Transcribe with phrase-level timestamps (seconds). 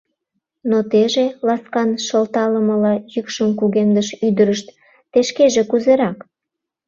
[0.69, 4.67] Но теже,— ласкан шылталымыла йӱкшым кугемдыш ӱдырышт,—
[5.11, 6.17] те шкеже кузерак?